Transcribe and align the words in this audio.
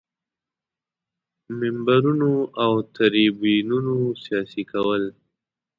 منبرونو 1.59 2.31
او 2.63 2.73
تریبیونونو 2.95 3.95
سیاسي 4.23 4.63
کول. 4.71 5.03